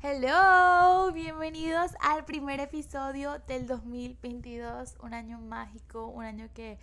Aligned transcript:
Hello, 0.00 1.10
bienvenidos 1.12 1.90
al 1.98 2.24
primer 2.24 2.60
episodio 2.60 3.40
del 3.48 3.66
2022, 3.66 4.94
un 5.02 5.12
año 5.12 5.40
mágico, 5.40 6.06
un 6.06 6.24
año 6.24 6.48
que, 6.54 6.78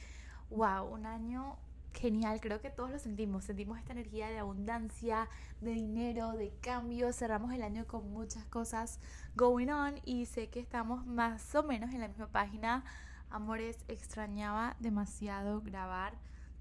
wow, 0.50 0.86
un 0.86 1.06
año 1.06 1.56
genial, 1.94 2.42
creo 2.42 2.60
que 2.60 2.70
todos 2.70 2.92
lo 2.92 3.00
sentimos, 3.00 3.46
sentimos 3.46 3.80
esta 3.80 3.94
energía 3.94 4.28
de 4.28 4.40
abundancia, 4.40 5.30
de 5.62 5.72
dinero, 5.72 6.34
de 6.34 6.52
cambio, 6.60 7.14
cerramos 7.14 7.54
el 7.54 7.64
año 7.64 7.88
con 7.88 8.12
muchas 8.12 8.44
cosas 8.48 9.00
going 9.36 9.70
on 9.70 9.96
y 10.04 10.26
sé 10.26 10.50
que 10.50 10.60
estamos 10.60 11.06
más 11.06 11.56
o 11.56 11.64
menos 11.64 11.94
en 11.94 12.02
la 12.02 12.10
misma 12.10 12.28
página. 12.28 12.84
Amores, 13.30 13.86
extrañaba 13.88 14.76
demasiado 14.82 15.62
grabar, 15.62 16.16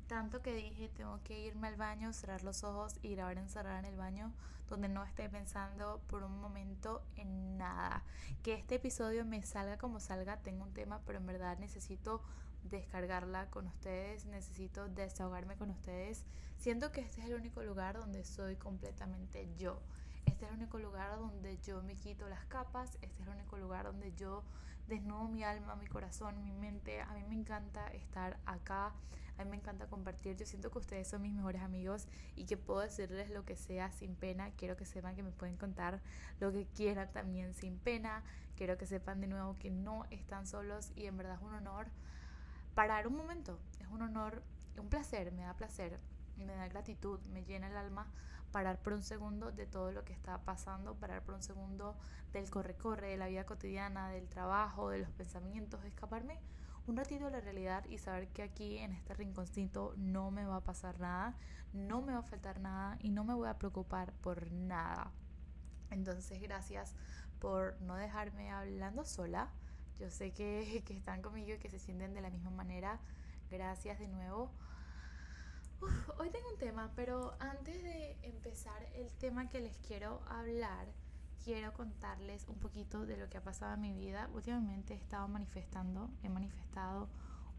tanto 0.07 0.43
que 0.43 0.55
dije, 0.55 0.89
tengo 0.89 1.21
que 1.25 1.47
irme 1.47 1.69
al 1.69 1.77
baño, 1.77 2.13
cerrar 2.13 2.43
los 2.45 2.65
ojos 2.65 2.99
y 3.03 3.15
grabar 3.15 3.39
encerrada 3.39 3.79
en 3.79 3.87
el 3.87 3.97
baño 3.97 4.33
donde 4.69 4.89
no 4.89 5.05
esté 5.05 5.29
pensando 5.29 6.01
por 6.09 6.23
un 6.23 6.41
momento 6.41 7.03
en 7.17 7.59
nada. 7.59 8.03
Que 8.43 8.55
este 8.55 8.77
episodio 8.77 9.25
me 9.25 9.43
salga 9.43 9.79
como 9.79 10.01
salga, 10.01 10.39
tengo 10.39 10.65
un 10.65 10.73
tema, 10.73 11.01
pero 11.07 11.19
en 11.19 11.27
verdad 11.27 11.59
necesito 11.59 12.23
descargarla 12.65 13.51
con 13.51 13.67
ustedes, 13.67 14.25
necesito 14.27 14.89
desahogarme 14.89 15.57
con 15.57 15.71
ustedes. 15.71 16.25
Siento 16.59 16.93
que 16.93 17.03
este 17.03 17.21
es 17.21 17.27
el 17.29 17.35
único 17.35 17.63
lugar 17.63 17.99
donde 17.99 18.25
soy 18.25 18.57
completamente 18.57 19.49
yo. 19.57 19.81
Este 20.25 20.47
es 20.47 20.51
el 20.51 20.57
único 20.57 20.79
lugar 20.79 21.19
donde 21.19 21.59
yo 21.59 21.83
me 21.83 21.97
quito 21.97 22.29
las 22.29 22.45
capas, 22.47 22.95
este 23.03 23.23
es 23.23 23.29
el 23.29 23.35
único 23.35 23.59
lugar 23.59 23.85
donde 23.85 24.15
yo 24.15 24.43
desnudo 24.89 25.29
mi 25.29 25.43
alma, 25.43 25.77
mi 25.77 25.87
corazón, 25.87 26.43
mi 26.45 26.53
mente. 26.53 27.01
A 27.01 27.13
mí 27.15 27.25
me 27.29 27.35
encanta 27.35 27.87
estar 27.89 28.39
acá, 28.47 28.93
a 29.39 29.45
mí 29.45 29.51
me 29.51 29.57
encanta 29.57 29.87
compartir. 29.87 30.37
Yo 30.37 30.47
siento 30.47 30.71
que 30.71 30.79
ustedes 30.79 31.09
son 31.09 31.23
mis 31.23 31.33
mejores 31.33 31.63
amigos 31.63 32.07
y 32.37 32.45
que 32.45 32.57
puedo 32.57 32.81
decirles 32.81 33.31
lo 33.31 33.45
que 33.45 33.57
sea 33.57 33.91
sin 33.93 34.15
pena. 34.15 34.51
Quiero 34.57 34.77
que 34.77 34.85
sepan 34.85 35.17
que 35.17 35.23
me 35.23 35.31
pueden 35.31 35.57
contar 35.57 36.01
lo 36.41 36.53
que 36.53 36.67
quieran 36.67 37.11
también 37.13 37.55
sin 37.55 37.79
pena. 37.79 38.23
Quiero 38.57 38.79
que 38.79 38.87
sepan 38.87 39.21
de 39.21 39.27
nuevo 39.27 39.57
que 39.59 39.71
no 39.71 40.05
están 40.11 40.47
solos 40.47 40.93
y 40.95 41.07
en 41.07 41.17
verdad 41.17 41.37
es 41.37 41.43
un 41.43 41.55
honor 41.55 41.89
parar 42.75 43.07
un 43.07 43.17
momento. 43.17 43.59
Es 43.81 43.89
un 43.89 44.03
honor, 44.03 44.43
un 44.79 44.89
placer, 44.89 45.33
me 45.33 45.43
da 45.43 45.55
placer, 45.55 45.99
me 46.37 46.47
da 46.47 46.69
gratitud, 46.69 47.21
me 47.33 47.45
llena 47.45 47.69
el 47.69 47.77
alma 47.77 48.07
parar 48.55 48.79
por 48.79 48.93
un 48.93 49.03
segundo 49.03 49.51
de 49.51 49.67
todo 49.67 49.91
lo 49.91 50.05
que 50.05 50.13
está 50.13 50.39
pasando, 50.39 50.95
parar 50.95 51.25
por 51.25 51.35
un 51.35 51.43
segundo 51.43 51.97
del 52.33 52.49
corre-corre, 52.49 53.09
de 53.09 53.17
la 53.17 53.27
vida 53.27 53.45
cotidiana, 53.45 54.11
del 54.11 54.29
trabajo, 54.29 54.91
de 54.91 55.01
los 55.01 55.11
pensamientos, 55.11 55.85
escaparme 55.85 56.39
un 56.87 56.97
ratito 56.97 57.25
de 57.25 57.33
la 57.33 57.41
realidad 57.41 57.85
y 57.87 57.99
saber 57.99 58.29
que 58.29 58.45
aquí 58.45 58.79
en 58.79 58.93
este 58.93 59.13
rinconcito 59.15 59.93
no 59.97 60.31
me 60.31 60.45
va 60.45 60.59
a 60.59 60.61
pasar 60.61 61.01
nada, 61.01 61.35
no 61.73 62.01
me 62.01 62.13
va 62.13 62.21
a 62.21 62.23
faltar 62.23 62.61
nada 62.61 62.97
y 63.01 63.11
no 63.11 63.25
me 63.25 63.35
voy 63.35 63.49
a 63.49 63.59
preocupar 63.59 64.13
por 64.13 64.53
nada. 64.53 65.11
Entonces, 65.91 66.41
gracias 66.41 66.95
por 67.41 67.81
no 67.81 67.97
dejarme 67.97 68.53
hablando 68.53 69.05
sola 69.05 69.51
yo 69.99 70.11
sé 70.11 70.33
que, 70.33 70.83
que 70.87 70.97
están 70.97 71.23
conmigo 71.23 71.55
y 71.55 71.59
que 71.59 71.71
se 71.71 71.81
sienten 71.81 72.15
de 72.15 72.21
la 72.21 72.31
misma 72.31 72.51
manera. 72.51 73.01
Gracias 73.51 73.99
de 73.99 74.07
nuevo. 74.07 74.53
Hoy 76.19 76.31
tengo 76.31 76.49
un 76.51 76.59
tema, 76.59 76.91
pero 76.97 77.35
antes 77.41 77.83
de 77.83 78.17
empezar 78.23 78.87
el 78.95 79.13
tema 79.15 79.49
que 79.49 79.61
les 79.61 79.77
quiero 79.79 80.23
hablar, 80.29 80.89
quiero 81.45 81.73
contarles 81.73 82.47
un 82.49 82.57
poquito 82.57 83.07
de 83.07 83.17
lo 83.17 83.29
que 83.29 83.39
ha 83.39 83.43
pasado 83.43 83.75
en 83.75 83.81
mi 83.81 83.93
vida. 83.93 84.29
Últimamente 84.35 84.95
he 84.95 84.97
estado 84.97 85.29
manifestando, 85.29 86.11
he 86.23 86.29
manifestado 86.29 87.09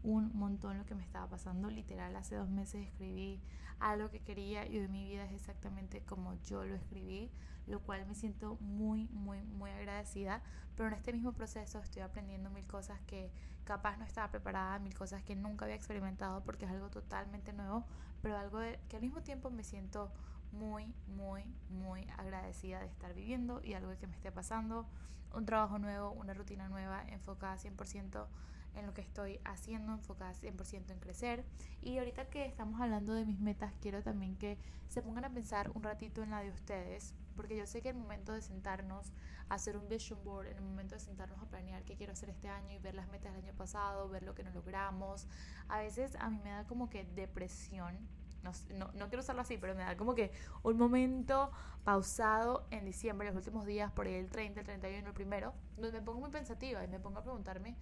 un 0.02 0.36
montón 0.36 0.78
lo 0.78 0.86
que 0.86 0.94
me 0.94 1.02
estaba 1.02 1.28
pasando. 1.28 1.70
Literal, 1.70 2.14
hace 2.16 2.36
dos 2.36 2.48
meses 2.48 2.86
escribí 2.86 3.40
algo 3.80 4.10
que 4.10 4.20
quería 4.20 4.66
y 4.66 4.78
hoy 4.78 4.88
mi 4.88 5.04
vida 5.04 5.24
es 5.24 5.32
exactamente 5.32 6.00
como 6.02 6.34
yo 6.44 6.64
lo 6.64 6.74
escribí 6.74 7.30
lo 7.66 7.80
cual 7.80 8.06
me 8.06 8.14
siento 8.14 8.56
muy, 8.60 9.08
muy, 9.08 9.42
muy 9.42 9.70
agradecida. 9.70 10.42
Pero 10.76 10.88
en 10.88 10.94
este 10.94 11.12
mismo 11.12 11.32
proceso 11.32 11.78
estoy 11.80 12.02
aprendiendo 12.02 12.50
mil 12.50 12.66
cosas 12.66 13.00
que 13.06 13.30
capaz 13.64 13.96
no 13.96 14.04
estaba 14.04 14.30
preparada, 14.30 14.78
mil 14.78 14.94
cosas 14.94 15.22
que 15.22 15.34
nunca 15.34 15.64
había 15.64 15.74
experimentado 15.74 16.42
porque 16.44 16.66
es 16.66 16.70
algo 16.70 16.90
totalmente 16.90 17.52
nuevo, 17.52 17.84
pero 18.22 18.38
algo 18.38 18.60
que 18.88 18.96
al 18.96 19.02
mismo 19.02 19.22
tiempo 19.22 19.50
me 19.50 19.64
siento 19.64 20.12
muy, 20.52 20.94
muy, 21.08 21.42
muy 21.70 22.06
agradecida 22.16 22.80
de 22.80 22.86
estar 22.86 23.12
viviendo 23.14 23.60
y 23.64 23.74
algo 23.74 23.96
que 23.98 24.06
me 24.06 24.14
esté 24.14 24.30
pasando. 24.30 24.86
Un 25.34 25.44
trabajo 25.44 25.78
nuevo, 25.78 26.12
una 26.12 26.34
rutina 26.34 26.68
nueva, 26.68 27.02
enfocada 27.08 27.56
100% 27.56 28.26
en 28.76 28.86
lo 28.86 28.94
que 28.94 29.00
estoy 29.00 29.40
haciendo, 29.44 29.92
enfocada 29.92 30.32
100% 30.32 30.90
en 30.90 31.00
crecer. 31.00 31.44
Y 31.82 31.98
ahorita 31.98 32.26
que 32.26 32.44
estamos 32.44 32.80
hablando 32.80 33.14
de 33.14 33.24
mis 33.24 33.40
metas, 33.40 33.72
quiero 33.80 34.02
también 34.02 34.36
que 34.36 34.58
se 34.88 35.02
pongan 35.02 35.24
a 35.24 35.30
pensar 35.30 35.70
un 35.74 35.82
ratito 35.82 36.22
en 36.22 36.30
la 36.30 36.40
de 36.40 36.50
ustedes, 36.50 37.14
porque 37.34 37.56
yo 37.56 37.66
sé 37.66 37.82
que 37.82 37.88
el 37.88 37.96
momento 37.96 38.32
de 38.32 38.42
sentarnos 38.42 39.12
a 39.48 39.54
hacer 39.54 39.76
un 39.76 39.88
vision 39.88 40.22
board, 40.24 40.46
en 40.46 40.58
el 40.58 40.62
momento 40.62 40.94
de 40.94 41.00
sentarnos 41.00 41.40
a 41.42 41.46
planear 41.46 41.84
qué 41.84 41.96
quiero 41.96 42.12
hacer 42.12 42.30
este 42.30 42.48
año 42.48 42.74
y 42.74 42.78
ver 42.78 42.94
las 42.94 43.08
metas 43.08 43.34
del 43.34 43.44
año 43.44 43.54
pasado, 43.54 44.08
ver 44.08 44.22
lo 44.22 44.34
que 44.34 44.42
no 44.44 44.50
logramos, 44.50 45.26
a 45.68 45.78
veces 45.78 46.16
a 46.20 46.30
mí 46.30 46.38
me 46.42 46.50
da 46.50 46.64
como 46.66 46.88
que 46.90 47.04
depresión. 47.04 47.96
No, 48.42 48.52
no, 48.76 48.92
no 48.92 49.08
quiero 49.08 49.22
usarlo 49.22 49.42
así, 49.42 49.58
pero 49.58 49.74
me 49.74 49.82
da 49.82 49.96
como 49.96 50.14
que 50.14 50.30
un 50.62 50.76
momento 50.76 51.50
pausado 51.82 52.66
en 52.70 52.84
diciembre, 52.84 53.26
los 53.26 53.36
últimos 53.36 53.66
días, 53.66 53.90
por 53.90 54.06
ahí 54.06 54.14
el 54.14 54.30
30, 54.30 54.60
el 54.60 54.66
31, 54.66 55.08
el 55.08 55.14
primero, 55.14 55.52
donde 55.76 55.98
me 55.98 56.02
pongo 56.02 56.20
muy 56.20 56.30
pensativa 56.30 56.84
y 56.84 56.88
me 56.88 57.00
pongo 57.00 57.18
a 57.18 57.22
preguntarme 57.22 57.76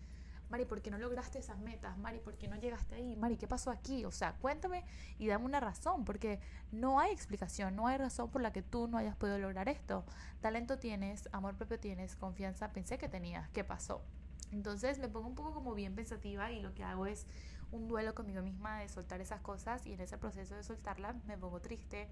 Mari, 0.54 0.66
¿por 0.66 0.80
qué 0.82 0.88
no 0.92 0.98
lograste 0.98 1.40
esas 1.40 1.58
metas? 1.58 1.98
Mari, 1.98 2.20
¿por 2.20 2.36
qué 2.36 2.46
no 2.46 2.54
llegaste 2.54 2.94
ahí? 2.94 3.16
Mari, 3.16 3.36
¿qué 3.36 3.48
pasó 3.48 3.72
aquí? 3.72 4.04
O 4.04 4.12
sea, 4.12 4.34
cuéntame 4.34 4.84
y 5.18 5.26
dame 5.26 5.46
una 5.46 5.58
razón, 5.58 6.04
porque 6.04 6.38
no 6.70 7.00
hay 7.00 7.10
explicación, 7.10 7.74
no 7.74 7.88
hay 7.88 7.98
razón 7.98 8.30
por 8.30 8.40
la 8.40 8.52
que 8.52 8.62
tú 8.62 8.86
no 8.86 8.96
hayas 8.96 9.16
podido 9.16 9.36
lograr 9.36 9.68
esto. 9.68 10.04
Talento 10.40 10.78
tienes, 10.78 11.28
amor 11.32 11.56
propio 11.56 11.80
tienes, 11.80 12.14
confianza 12.14 12.72
pensé 12.72 12.98
que 12.98 13.08
tenías, 13.08 13.48
¿qué 13.48 13.64
pasó? 13.64 14.04
Entonces 14.52 15.00
me 15.00 15.08
pongo 15.08 15.26
un 15.26 15.34
poco 15.34 15.54
como 15.54 15.74
bien 15.74 15.96
pensativa 15.96 16.52
y 16.52 16.62
lo 16.62 16.72
que 16.72 16.84
hago 16.84 17.06
es 17.06 17.26
un 17.72 17.88
duelo 17.88 18.14
conmigo 18.14 18.40
misma 18.40 18.78
de 18.78 18.88
soltar 18.88 19.20
esas 19.20 19.40
cosas 19.40 19.84
y 19.86 19.94
en 19.94 20.02
ese 20.02 20.18
proceso 20.18 20.54
de 20.54 20.62
soltarlas 20.62 21.16
me 21.24 21.36
pongo 21.36 21.58
triste. 21.58 22.06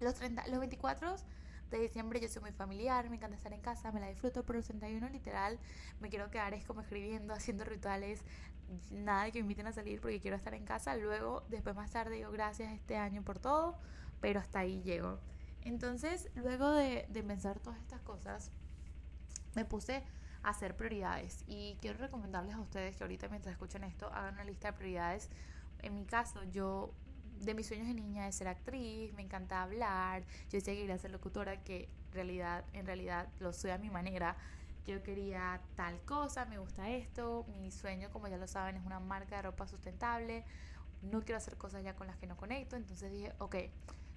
Los, 0.00 0.14
30, 0.14 0.48
los 0.48 0.58
24 0.58 1.14
de 1.76 1.82
diciembre 1.82 2.20
yo 2.20 2.28
soy 2.28 2.42
muy 2.42 2.52
familiar, 2.52 3.08
me 3.10 3.16
encanta 3.16 3.36
estar 3.36 3.52
en 3.52 3.60
casa, 3.60 3.92
me 3.92 4.00
la 4.00 4.08
disfruto, 4.08 4.44
pero 4.44 4.58
el 4.58 4.64
31 4.64 5.08
literal 5.08 5.58
me 6.00 6.08
quiero 6.08 6.30
quedar 6.30 6.54
es 6.54 6.64
como 6.64 6.80
escribiendo, 6.80 7.34
haciendo 7.34 7.64
rituales, 7.64 8.22
nada 8.90 9.30
que 9.30 9.38
me 9.38 9.40
inviten 9.40 9.66
a 9.66 9.72
salir 9.72 10.00
porque 10.00 10.20
quiero 10.20 10.36
estar 10.36 10.54
en 10.54 10.64
casa. 10.64 10.96
Luego, 10.96 11.42
después 11.48 11.74
más 11.74 11.90
tarde 11.90 12.16
digo 12.16 12.30
gracias 12.30 12.72
este 12.72 12.96
año 12.96 13.22
por 13.22 13.38
todo, 13.38 13.78
pero 14.20 14.40
hasta 14.40 14.60
ahí 14.60 14.82
llego. 14.82 15.18
Entonces, 15.62 16.30
luego 16.34 16.70
de, 16.70 17.06
de 17.08 17.22
pensar 17.22 17.58
todas 17.58 17.78
estas 17.80 18.00
cosas, 18.00 18.50
me 19.54 19.64
puse 19.64 20.02
a 20.42 20.50
hacer 20.50 20.76
prioridades 20.76 21.44
y 21.46 21.76
quiero 21.80 21.98
recomendarles 21.98 22.54
a 22.54 22.60
ustedes 22.60 22.96
que 22.96 23.04
ahorita 23.04 23.28
mientras 23.28 23.52
escuchan 23.52 23.84
esto 23.84 24.06
hagan 24.12 24.34
una 24.34 24.44
lista 24.44 24.68
de 24.68 24.78
prioridades. 24.78 25.28
En 25.82 25.94
mi 25.94 26.04
caso, 26.04 26.42
yo 26.44 26.92
de 27.40 27.54
mis 27.54 27.66
sueños 27.66 27.86
de 27.86 27.94
niña 27.94 28.28
es 28.28 28.36
ser 28.36 28.48
actriz, 28.48 29.12
me 29.14 29.22
encanta 29.22 29.62
hablar, 29.62 30.22
yo 30.50 30.58
decía 30.58 30.74
que 30.74 30.80
quería 30.80 30.98
ser 30.98 31.10
locutora, 31.10 31.62
que 31.64 31.88
en 32.08 32.12
realidad, 32.12 32.64
en 32.72 32.86
realidad 32.86 33.28
lo 33.38 33.52
soy 33.52 33.70
a 33.70 33.78
mi 33.78 33.90
manera. 33.90 34.36
Yo 34.86 35.02
quería 35.02 35.60
tal 35.76 36.00
cosa, 36.02 36.46
me 36.46 36.58
gusta 36.58 36.90
esto, 36.90 37.46
mi 37.60 37.70
sueño, 37.70 38.10
como 38.10 38.28
ya 38.28 38.38
lo 38.38 38.46
saben, 38.46 38.76
es 38.76 38.84
una 38.84 38.98
marca 38.98 39.36
de 39.36 39.42
ropa 39.42 39.66
sustentable, 39.66 40.44
no 41.02 41.20
quiero 41.20 41.36
hacer 41.36 41.56
cosas 41.56 41.84
ya 41.84 41.94
con 41.94 42.06
las 42.06 42.16
que 42.16 42.26
no 42.26 42.36
conecto, 42.36 42.76
entonces 42.76 43.10
dije, 43.10 43.32
ok, 43.38 43.56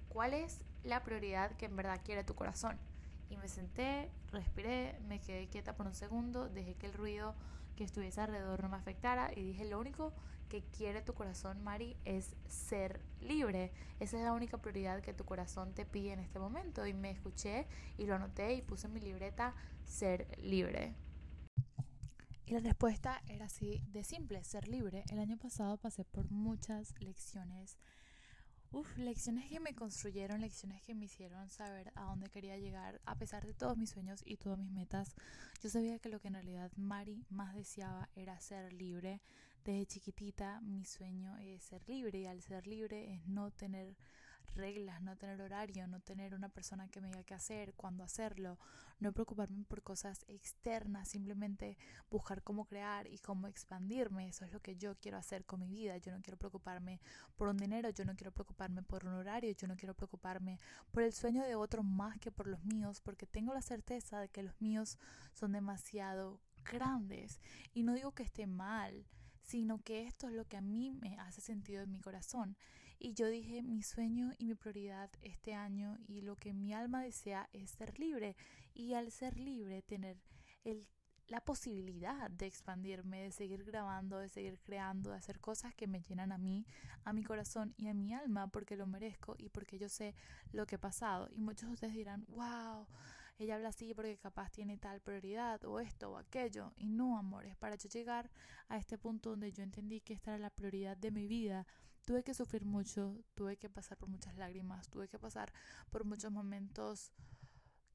¿cuál 0.08 0.34
es 0.34 0.60
la 0.82 1.02
prioridad 1.02 1.52
que 1.52 1.66
en 1.66 1.76
verdad 1.76 2.00
quiere 2.04 2.24
tu 2.24 2.34
corazón? 2.34 2.78
Y 3.30 3.36
me 3.36 3.48
senté, 3.48 4.10
respiré, 4.30 4.98
me 5.08 5.20
quedé 5.20 5.48
quieta 5.48 5.76
por 5.76 5.86
un 5.86 5.94
segundo, 5.94 6.48
dejé 6.48 6.74
que 6.74 6.86
el 6.86 6.92
ruido 6.92 7.34
que 7.76 7.84
estuviese 7.84 8.20
alrededor 8.20 8.62
no 8.62 8.68
me 8.68 8.76
afectara 8.76 9.32
y 9.34 9.42
dije, 9.42 9.64
lo 9.64 9.80
único 9.80 10.12
que 10.48 10.62
quiere 10.62 11.02
tu 11.02 11.14
corazón, 11.14 11.62
Mari, 11.62 11.96
es 12.04 12.36
ser 12.46 13.00
libre. 13.20 13.72
Esa 13.98 14.18
es 14.18 14.24
la 14.24 14.32
única 14.32 14.58
prioridad 14.58 15.00
que 15.00 15.12
tu 15.12 15.24
corazón 15.24 15.74
te 15.74 15.84
pide 15.84 16.12
en 16.12 16.20
este 16.20 16.38
momento. 16.38 16.86
Y 16.86 16.94
me 16.94 17.10
escuché 17.10 17.66
y 17.98 18.06
lo 18.06 18.14
anoté 18.14 18.54
y 18.54 18.62
puse 18.62 18.86
en 18.86 18.92
mi 18.92 19.00
libreta 19.00 19.54
ser 19.84 20.28
libre. 20.40 20.94
Y 22.46 22.52
la 22.52 22.60
respuesta 22.60 23.22
era 23.26 23.46
así 23.46 23.82
de 23.88 24.04
simple, 24.04 24.44
ser 24.44 24.68
libre. 24.68 25.04
El 25.10 25.18
año 25.18 25.38
pasado 25.38 25.78
pasé 25.78 26.04
por 26.04 26.30
muchas 26.30 26.94
lecciones. 27.00 27.78
Uf, 28.72 28.96
lecciones 28.98 29.48
que 29.48 29.60
me 29.60 29.74
construyeron, 29.74 30.40
lecciones 30.40 30.82
que 30.82 30.94
me 30.94 31.04
hicieron 31.04 31.48
saber 31.48 31.92
a 31.94 32.04
dónde 32.04 32.28
quería 32.28 32.58
llegar. 32.58 33.00
A 33.06 33.16
pesar 33.16 33.46
de 33.46 33.54
todos 33.54 33.76
mis 33.76 33.90
sueños 33.90 34.22
y 34.24 34.36
todas 34.36 34.58
mis 34.58 34.70
metas, 34.70 35.14
yo 35.62 35.70
sabía 35.70 35.98
que 35.98 36.08
lo 36.08 36.20
que 36.20 36.28
en 36.28 36.34
realidad 36.34 36.72
Mari 36.76 37.24
más 37.30 37.54
deseaba 37.54 38.08
era 38.14 38.40
ser 38.40 38.72
libre, 38.72 39.20
desde 39.64 39.86
chiquitita 39.86 40.60
mi 40.60 40.84
sueño 40.84 41.38
es 41.38 41.62
ser 41.62 41.88
libre 41.88 42.18
y 42.18 42.26
al 42.26 42.42
ser 42.42 42.66
libre 42.66 43.14
es 43.14 43.26
no 43.26 43.50
tener 43.50 43.96
reglas, 44.54 45.02
no 45.02 45.16
tener 45.16 45.40
horario, 45.40 45.86
no 45.86 46.00
tener 46.00 46.34
una 46.34 46.48
persona 46.48 46.88
que 46.88 47.00
me 47.00 47.08
diga 47.08 47.24
qué 47.24 47.34
hacer, 47.34 47.74
cuándo 47.74 48.04
hacerlo, 48.04 48.58
no 49.00 49.12
preocuparme 49.12 49.64
por 49.64 49.82
cosas 49.82 50.24
externas, 50.28 51.08
simplemente 51.08 51.76
buscar 52.10 52.42
cómo 52.42 52.64
crear 52.64 53.06
y 53.06 53.18
cómo 53.18 53.46
expandirme. 53.46 54.28
Eso 54.28 54.44
es 54.44 54.52
lo 54.52 54.60
que 54.60 54.76
yo 54.76 54.96
quiero 54.96 55.18
hacer 55.18 55.44
con 55.44 55.60
mi 55.60 55.68
vida. 55.68 55.98
Yo 55.98 56.12
no 56.12 56.22
quiero 56.22 56.38
preocuparme 56.38 57.00
por 57.36 57.48
un 57.48 57.56
dinero, 57.56 57.90
yo 57.90 58.04
no 58.04 58.14
quiero 58.14 58.32
preocuparme 58.32 58.82
por 58.82 59.06
un 59.06 59.14
horario, 59.14 59.52
yo 59.52 59.66
no 59.66 59.76
quiero 59.76 59.94
preocuparme 59.94 60.58
por 60.90 61.02
el 61.02 61.12
sueño 61.12 61.42
de 61.42 61.54
otros 61.54 61.84
más 61.84 62.18
que 62.18 62.30
por 62.30 62.46
los 62.46 62.64
míos, 62.64 63.00
porque 63.00 63.26
tengo 63.26 63.52
la 63.52 63.62
certeza 63.62 64.20
de 64.20 64.28
que 64.28 64.42
los 64.42 64.60
míos 64.60 64.98
son 65.32 65.52
demasiado 65.52 66.40
grandes. 66.64 67.40
Y 67.72 67.82
no 67.82 67.94
digo 67.94 68.12
que 68.12 68.22
esté 68.22 68.46
mal, 68.46 69.06
sino 69.42 69.82
que 69.82 70.06
esto 70.06 70.28
es 70.28 70.34
lo 70.34 70.46
que 70.46 70.56
a 70.56 70.62
mí 70.62 70.90
me 70.90 71.18
hace 71.18 71.40
sentido 71.40 71.82
en 71.82 71.92
mi 71.92 72.00
corazón. 72.00 72.56
Y 72.98 73.14
yo 73.14 73.28
dije, 73.28 73.62
mi 73.62 73.82
sueño 73.82 74.32
y 74.38 74.46
mi 74.46 74.54
prioridad 74.54 75.10
este 75.20 75.54
año 75.54 75.98
y 76.06 76.22
lo 76.22 76.36
que 76.36 76.52
mi 76.52 76.72
alma 76.72 77.02
desea 77.02 77.48
es 77.52 77.70
ser 77.70 77.98
libre. 77.98 78.36
Y 78.72 78.94
al 78.94 79.10
ser 79.10 79.38
libre, 79.38 79.82
tener 79.82 80.16
el 80.64 80.86
la 81.28 81.40
posibilidad 81.40 82.30
de 82.30 82.46
expandirme, 82.46 83.22
de 83.22 83.32
seguir 83.32 83.64
grabando, 83.64 84.18
de 84.18 84.28
seguir 84.28 84.60
creando, 84.60 85.10
de 85.10 85.16
hacer 85.16 85.40
cosas 85.40 85.74
que 85.74 85.86
me 85.86 86.02
llenan 86.02 86.32
a 86.32 86.38
mí, 86.38 86.66
a 87.04 87.12
mi 87.12 87.24
corazón 87.24 87.74
y 87.76 87.88
a 87.88 87.94
mi 87.94 88.12
alma 88.12 88.48
porque 88.48 88.76
lo 88.76 88.86
merezco 88.86 89.34
y 89.38 89.48
porque 89.48 89.78
yo 89.78 89.88
sé 89.88 90.14
lo 90.52 90.66
que 90.66 90.76
he 90.76 90.78
pasado. 90.78 91.28
Y 91.30 91.40
muchos 91.40 91.68
de 91.68 91.74
ustedes 91.74 91.94
dirán, 91.94 92.26
wow, 92.28 92.86
ella 93.38 93.56
habla 93.56 93.70
así 93.70 93.94
porque 93.94 94.18
capaz 94.18 94.50
tiene 94.50 94.76
tal 94.76 95.00
prioridad 95.00 95.64
o 95.64 95.80
esto 95.80 96.12
o 96.12 96.18
aquello. 96.18 96.72
Y 96.76 96.88
no, 96.88 97.16
amores, 97.18 97.56
para 97.56 97.76
yo 97.76 97.88
llegar 97.88 98.30
a 98.68 98.76
este 98.76 98.98
punto 98.98 99.30
donde 99.30 99.52
yo 99.52 99.62
entendí 99.62 100.00
que 100.00 100.12
esta 100.12 100.32
era 100.32 100.38
la 100.38 100.50
prioridad 100.50 100.96
de 100.96 101.10
mi 101.10 101.26
vida, 101.26 101.66
tuve 102.04 102.22
que 102.22 102.34
sufrir 102.34 102.64
mucho, 102.64 103.24
tuve 103.34 103.56
que 103.56 103.68
pasar 103.68 103.98
por 103.98 104.08
muchas 104.08 104.36
lágrimas, 104.36 104.88
tuve 104.88 105.08
que 105.08 105.18
pasar 105.18 105.52
por 105.90 106.04
muchos 106.04 106.30
momentos 106.30 107.12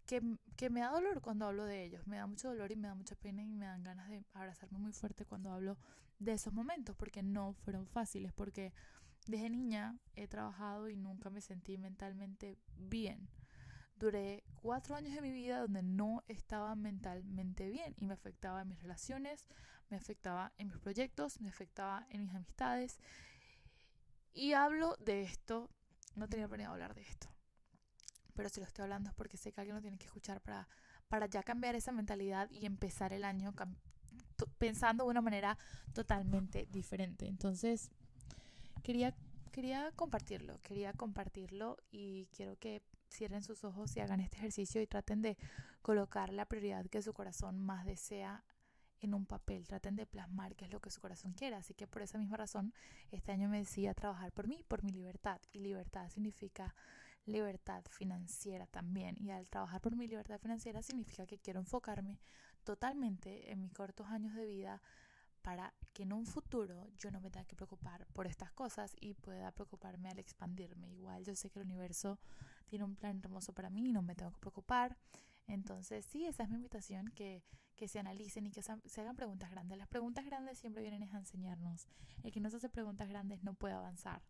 que, 0.06 0.22
que, 0.56 0.70
me 0.70 0.80
da 0.80 0.90
dolor 0.90 1.22
cuando 1.22 1.46
hablo 1.46 1.66
de 1.66 1.84
ellos, 1.84 2.08
me 2.08 2.18
da 2.18 2.26
mucho 2.26 2.50
dolor 2.50 2.72
y 2.72 2.76
me 2.76 2.88
da 2.88 2.96
mucha 2.96 3.16
pena 3.16 3.44
y 3.44 3.56
me 3.56 3.68
dan 3.68 3.84
ganas 3.84 4.10
de 4.10 4.24
abrazarme 4.34 4.80
muy 4.80 4.92
fuerte 4.92 5.26
cuando 5.26 5.52
hablo 5.52 5.78
de 6.18 6.34
esos 6.34 6.54
momentos, 6.54 6.96
porque 6.96 7.24
no 7.24 7.54
fueron 7.54 7.88
fáciles, 7.88 8.34
porque 8.34 8.74
desde 9.28 9.50
niña 9.50 9.98
he 10.16 10.28
trabajado 10.28 10.90
y 10.90 10.96
nunca 10.96 11.30
me 11.30 11.42
sentí 11.42 11.78
mentalmente 11.78 12.58
bien. 12.76 13.30
Duré 13.96 14.44
cuatro 14.56 14.96
años 14.96 15.14
de 15.14 15.22
mi 15.22 15.32
vida 15.32 15.60
donde 15.60 15.84
no 15.84 16.24
estaba 16.28 16.76
mentalmente 16.76 17.70
bien 17.70 17.94
y 17.98 18.06
me 18.06 18.14
afectaba 18.14 18.62
en 18.62 18.70
mis 18.70 18.82
relaciones, 18.82 19.46
me 19.90 19.98
afectaba 19.98 20.54
en 20.58 20.68
mis 20.70 20.78
proyectos, 20.78 21.42
me 21.42 21.50
afectaba 21.50 22.08
en 22.10 22.22
mis 22.22 22.34
amistades. 22.34 23.00
Y 24.34 24.54
hablo 24.54 24.96
de 25.00 25.24
esto, 25.24 25.70
no 26.16 26.28
tenía 26.28 26.48
planeado 26.48 26.74
hablar 26.74 26.96
de 26.96 27.02
esto, 27.02 27.28
pero 28.36 28.50
si 28.50 28.60
lo 28.60 28.66
estoy 28.66 28.84
hablando 28.84 29.10
es 29.10 29.16
porque 29.16 29.38
sé 29.38 29.52
que 29.52 29.62
alguien 29.62 29.76
lo 29.76 29.82
tiene 29.82 29.98
que 29.98 30.06
escuchar 30.06 30.42
para, 30.42 30.68
para 31.08 31.26
ya 31.26 31.44
cambiar 31.44 31.76
esa 31.76 31.92
mentalidad 31.92 32.50
y 32.52 32.66
empezar 32.66 33.12
el 33.14 33.26
año 33.26 33.54
pensando 34.58 35.04
de 35.04 35.10
una 35.10 35.22
manera 35.22 35.58
totalmente 35.94 36.68
diferente. 36.72 37.28
Entonces, 37.28 37.92
quería, 38.84 39.16
quería 39.52 39.92
compartirlo, 39.96 40.60
quería 40.62 40.94
compartirlo 40.94 41.78
y 41.92 42.28
quiero 42.28 42.56
que 42.58 42.82
cierren 43.10 43.44
sus 43.44 43.64
ojos 43.64 43.96
y 43.98 44.00
hagan 44.00 44.20
este 44.22 44.38
ejercicio 44.38 44.82
y 44.82 44.88
traten 44.88 45.22
de 45.22 45.38
colocar 45.82 46.32
la 46.32 46.46
prioridad 46.46 46.86
que 46.86 47.02
su 47.02 47.14
corazón 47.14 47.60
más 47.60 47.86
desea 47.86 48.44
en 49.02 49.14
un 49.14 49.26
papel, 49.26 49.68
traten 49.68 49.96
de 49.96 50.06
plasmar 50.06 50.56
qué 50.56 50.66
es 50.66 50.72
lo 50.72 50.80
que 50.80 50.92
su 50.92 51.00
corazón 51.02 51.34
quiere. 51.34 51.56
Así 51.56 51.74
que 51.74 51.88
por 51.88 52.02
esa 52.02 52.18
misma 52.18 52.38
razón, 52.38 52.74
este 53.12 53.32
año 53.32 53.50
me 53.50 53.60
decía 53.60 53.94
trabajar 53.94 54.32
por 54.32 54.48
mí, 54.48 54.64
por 54.68 54.84
mi 54.84 54.92
libertad. 54.92 55.40
Y 55.52 55.60
libertad 55.60 56.10
significa 56.10 56.76
libertad 57.26 57.84
financiera 57.90 58.68
también. 58.68 59.16
Y 59.20 59.32
al 59.32 59.50
trabajar 59.50 59.82
por 59.82 59.96
mi 59.96 60.08
libertad 60.08 60.40
financiera 60.40 60.82
significa 60.82 61.26
que 61.26 61.40
quiero 61.40 61.60
enfocarme 61.60 62.20
totalmente 62.64 63.52
en 63.52 63.62
mis 63.62 63.74
cortos 63.74 64.08
años 64.08 64.36
de 64.36 64.46
vida 64.46 64.82
para 65.42 65.74
que 65.94 66.04
en 66.04 66.14
un 66.14 66.26
futuro 66.26 66.88
yo 66.98 67.12
no 67.12 67.22
me 67.22 67.32
tenga 67.32 67.46
que 67.46 67.56
preocupar 67.56 68.06
por 68.08 68.28
estas 68.28 68.52
cosas 68.52 68.94
y 69.00 69.14
pueda 69.14 69.52
preocuparme 69.52 70.10
al 70.10 70.20
expandirme. 70.20 70.92
Igual 70.92 71.24
yo 71.24 71.36
sé 71.36 71.50
que 71.50 71.60
el 71.60 71.66
universo 71.66 72.20
tiene 72.68 72.86
un 72.86 72.96
plan 72.96 73.20
hermoso 73.24 73.54
para 73.54 73.70
mí 73.70 73.90
y 73.90 73.94
no 73.94 74.02
me 74.02 74.16
tengo 74.16 74.32
que 74.32 74.40
preocupar. 74.40 74.98
Entonces 75.48 76.06
sí, 76.06 76.26
esa 76.26 76.44
es 76.44 76.50
mi 76.50 76.58
invitación, 76.58 77.08
que, 77.10 77.44
que 77.80 77.88
se 77.88 77.98
analicen 77.98 78.46
y 78.46 78.52
que 78.52 78.62
se 78.62 79.02
hagan 79.02 79.16
preguntas 79.16 79.50
grandes. 79.52 79.78
Las 79.78 79.88
preguntas 79.88 80.26
grandes 80.26 80.60
siempre 80.60 80.82
vienen 80.82 81.02
a 81.04 81.18
enseñarnos. 81.18 81.88
El 82.24 82.34
que 82.34 82.42
no 82.42 82.50
se 82.50 82.58
hace 82.58 82.68
preguntas 82.68 83.08
grandes 83.08 83.42
no 83.42 83.54
puede 83.54 83.74
avanzar. 83.74 84.22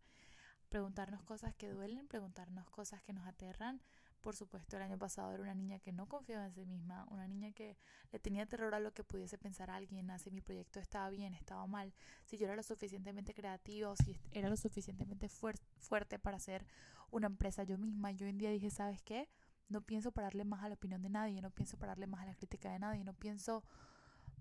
Preguntarnos 0.70 1.24
cosas 1.24 1.56
que 1.56 1.68
duelen, 1.68 2.08
preguntarnos 2.08 2.70
cosas 2.70 3.02
que 3.02 3.12
nos 3.12 3.26
aterran, 3.26 3.82
por 4.22 4.36
supuesto, 4.36 4.76
el 4.76 4.84
año 4.84 5.00
pasado 5.00 5.32
era 5.32 5.42
una 5.42 5.56
niña 5.56 5.80
que 5.80 5.92
no 5.92 6.08
confiaba 6.08 6.46
en 6.46 6.54
sí 6.54 6.64
misma, 6.66 7.08
una 7.10 7.28
niña 7.28 7.52
que 7.54 7.76
le 8.12 8.20
tenía 8.20 8.46
terror 8.46 8.76
a 8.76 8.80
lo 8.80 8.94
que 8.94 9.04
pudiese 9.04 9.38
pensar 9.38 9.72
alguien, 9.72 10.12
si 10.20 10.30
mi 10.30 10.42
proyecto 10.42 10.80
estaba 10.80 11.10
bien, 11.10 11.34
estaba 11.34 11.66
mal, 11.66 11.94
si 12.26 12.38
yo 12.38 12.46
era 12.46 12.56
lo 12.56 12.62
suficientemente 12.62 13.34
creativa 13.34 13.90
o 13.90 13.96
si 13.96 14.20
era 14.32 14.50
lo 14.50 14.58
suficientemente 14.58 15.30
fuerte 15.30 16.20
para 16.20 16.38
hacer 16.38 16.68
una 17.10 17.28
empresa 17.28 17.64
yo 17.64 17.78
misma. 17.78 18.12
Yo 18.12 18.26
hoy 18.26 18.32
en 18.32 18.38
día 18.38 18.52
dije, 18.52 18.70
¿sabes 18.70 19.02
qué? 19.02 19.30
No 19.70 19.82
pienso 19.82 20.12
pararle 20.12 20.44
más 20.44 20.64
a 20.64 20.68
la 20.68 20.76
opinión 20.76 21.02
de 21.02 21.10
nadie, 21.10 21.42
no 21.42 21.52
pienso 21.52 21.78
pararle 21.78 22.08
más 22.08 22.22
a 22.22 22.26
la 22.26 22.36
crítica 22.36 22.72
de 22.72 22.80
nadie, 22.80 23.04
no 23.04 23.14
pienso 23.14 23.64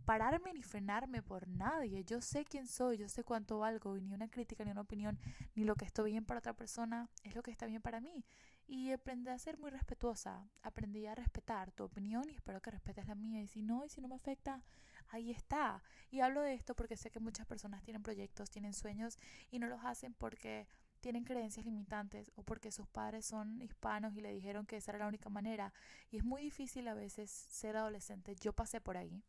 pararme 0.08 0.54
ni 0.54 0.62
frenarme 0.62 1.22
por 1.22 1.46
nadie. 1.48 2.02
Yo 2.02 2.22
sé 2.22 2.46
quién 2.46 2.66
soy, 2.66 2.96
yo 2.96 3.10
sé 3.10 3.24
cuánto 3.24 3.58
valgo 3.58 3.98
y 3.98 4.00
ni 4.00 4.14
una 4.14 4.28
crítica, 4.28 4.64
ni 4.64 4.70
una 4.70 4.80
opinión, 4.80 5.18
ni 5.54 5.64
lo 5.64 5.76
que 5.76 5.84
está 5.84 6.02
bien 6.02 6.24
para 6.24 6.38
otra 6.38 6.54
persona 6.54 7.10
es 7.24 7.34
lo 7.34 7.42
que 7.42 7.50
está 7.50 7.66
bien 7.66 7.82
para 7.82 8.00
mí. 8.00 8.24
Y 8.66 8.90
aprendí 8.90 9.28
a 9.28 9.38
ser 9.38 9.58
muy 9.58 9.70
respetuosa, 9.70 10.48
aprendí 10.62 11.04
a 11.04 11.14
respetar 11.14 11.72
tu 11.72 11.84
opinión 11.84 12.24
y 12.30 12.34
espero 12.34 12.62
que 12.62 12.70
respetes 12.70 13.06
la 13.06 13.14
mía. 13.14 13.42
Y 13.42 13.48
si 13.48 13.62
no, 13.62 13.84
y 13.84 13.90
si 13.90 14.00
no 14.00 14.08
me 14.08 14.14
afecta, 14.14 14.62
ahí 15.08 15.30
está. 15.30 15.82
Y 16.10 16.20
hablo 16.20 16.40
de 16.40 16.54
esto 16.54 16.74
porque 16.74 16.96
sé 16.96 17.10
que 17.10 17.20
muchas 17.20 17.46
personas 17.46 17.82
tienen 17.82 18.02
proyectos, 18.02 18.48
tienen 18.48 18.72
sueños 18.72 19.18
y 19.50 19.58
no 19.58 19.66
los 19.66 19.84
hacen 19.84 20.14
porque 20.14 20.66
tienen 21.00 21.24
creencias 21.24 21.64
limitantes 21.64 22.30
o 22.36 22.42
porque 22.42 22.70
sus 22.72 22.86
padres 22.86 23.26
son 23.26 23.60
hispanos 23.62 24.14
y 24.16 24.20
le 24.20 24.32
dijeron 24.32 24.66
que 24.66 24.76
esa 24.76 24.92
era 24.92 25.00
la 25.00 25.08
única 25.08 25.28
manera. 25.28 25.72
Y 26.10 26.18
es 26.18 26.24
muy 26.24 26.42
difícil 26.42 26.88
a 26.88 26.94
veces 26.94 27.30
ser 27.30 27.76
adolescente. 27.76 28.34
Yo 28.36 28.52
pasé 28.52 28.80
por 28.80 28.96
ahí 28.96 29.22